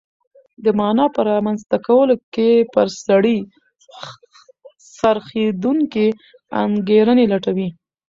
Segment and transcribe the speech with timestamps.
[0.63, 3.37] د مانا په رامنځته کولو کې پر سړي
[4.97, 6.07] څرخېدونکې
[6.63, 7.67] انګېرنې لټوي.